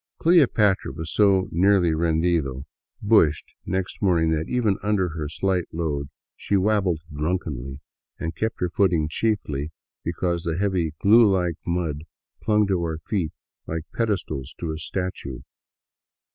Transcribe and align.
"Cleopatra" 0.19 0.93
was 0.97 1.13
so 1.13 1.47
nearly 1.51 1.91
rendido 1.91 2.65
—"bushed 3.03 3.53
"—next 3.77 4.01
morning 4.01 4.31
that, 4.31 4.49
even 4.49 4.79
under 4.81 5.09
her 5.09 5.29
slight 5.29 5.65
load, 5.71 6.09
she 6.35 6.55
wabbled 6.57 7.01
drunkenly 7.15 7.81
and 8.17 8.35
kept 8.35 8.61
her 8.61 8.69
footing 8.71 9.07
chiefly 9.07 9.69
because 10.03 10.41
the 10.41 10.57
heavy, 10.57 10.95
glue 11.03 11.29
like 11.31 11.57
mud 11.67 12.05
clung 12.43 12.65
to 12.65 12.81
our 12.81 12.97
feet 12.97 13.31
like 13.67 13.83
pedestals 13.93 14.55
to 14.57 14.71
a 14.71 14.79
statue. 14.79 15.41